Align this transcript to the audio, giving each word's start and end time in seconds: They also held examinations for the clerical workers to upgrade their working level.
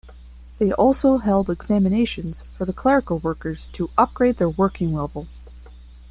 They 0.57 0.71
also 0.71 1.17
held 1.19 1.47
examinations 1.47 2.41
for 2.57 2.65
the 2.65 2.73
clerical 2.73 3.19
workers 3.19 3.67
to 3.73 3.91
upgrade 3.99 4.37
their 4.37 4.49
working 4.49 4.95
level. 4.95 5.27